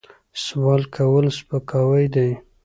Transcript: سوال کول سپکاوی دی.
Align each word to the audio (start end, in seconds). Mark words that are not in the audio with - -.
سوال 0.43 0.81
کول 0.95 1.25
سپکاوی 1.37 2.05
دی. 2.13 2.29